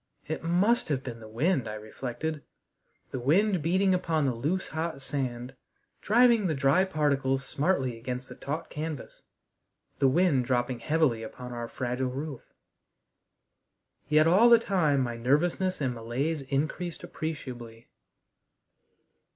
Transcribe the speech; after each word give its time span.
It 0.27 0.43
must 0.43 0.89
have 0.89 1.03
been 1.03 1.19
the 1.19 1.27
wind, 1.27 1.67
I 1.69 1.75
reflected 1.75 2.43
the 3.11 3.19
wind 3.19 3.61
beating 3.61 3.93
upon 3.93 4.25
the 4.25 4.33
loose, 4.33 4.69
hot 4.69 4.99
sand, 4.99 5.53
driving 6.01 6.47
the 6.47 6.55
dry 6.55 6.85
particles 6.85 7.45
smartly 7.45 7.99
against 7.99 8.27
the 8.27 8.33
taut 8.33 8.71
canvas 8.71 9.21
the 9.99 10.07
wind 10.07 10.45
dropping 10.45 10.79
heavily 10.79 11.21
upon 11.21 11.53
our 11.53 11.67
fragile 11.67 12.09
roof. 12.09 12.41
Yet 14.09 14.25
all 14.25 14.49
the 14.49 14.57
time 14.57 15.01
my 15.01 15.17
nervousness 15.17 15.79
and 15.79 15.93
malaise 15.93 16.41
increased 16.41 17.03
appreciably. 17.03 17.87